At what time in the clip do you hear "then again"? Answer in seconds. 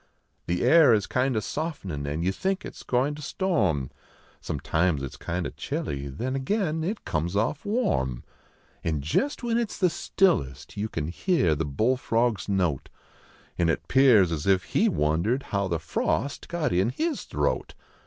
6.07-6.83